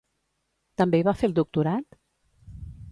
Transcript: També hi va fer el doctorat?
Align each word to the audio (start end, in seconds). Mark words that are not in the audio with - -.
També 0.83 1.01
hi 1.01 1.05
va 1.09 1.15
fer 1.21 1.29
el 1.31 1.37
doctorat? 1.41 2.01